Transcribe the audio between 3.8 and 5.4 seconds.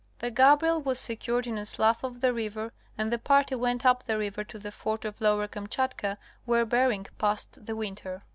up the river to the fort of